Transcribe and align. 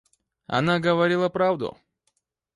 Она 0.47 0.79
говорила 0.79 1.29
правду. 1.29 1.77